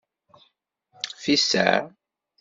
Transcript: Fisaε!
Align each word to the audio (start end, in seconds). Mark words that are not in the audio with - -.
Fisaε! 1.21 1.77